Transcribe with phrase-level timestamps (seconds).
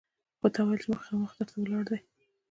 [0.39, 1.99] خو تا ویل چې مخامخ در ته ولاړ دی!